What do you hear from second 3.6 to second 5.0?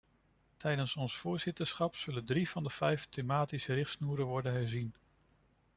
richtsnoeren worden herzien.